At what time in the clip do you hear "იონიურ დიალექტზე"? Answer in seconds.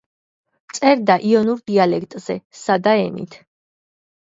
1.33-2.41